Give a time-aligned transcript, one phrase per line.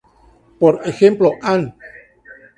[0.57, 1.75] Por ejemplo, "An.